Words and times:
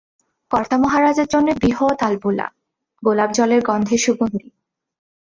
কর্তামহারাজের 0.51 1.27
জন্যে 1.27 1.53
বৃহৎ 1.53 1.97
আলবোলা, 2.03 2.47
গোলাপজলের 3.03 3.61
গন্ধে 3.61 3.97
সুগন্ধি। 3.97 4.47